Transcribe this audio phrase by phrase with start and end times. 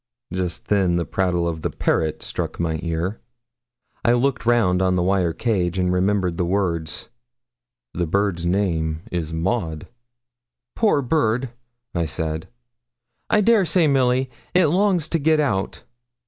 [0.33, 3.21] Just then the prattle of the parrot struck my ear.
[4.03, 7.09] I looked round on the wire cage, and remembered the words,
[7.93, 9.87] 'The bird's name is Maud.'
[10.75, 11.51] 'Poor bird!'
[11.93, 12.47] I said.
[13.29, 15.83] 'I dare say, Milly, it longs to get out.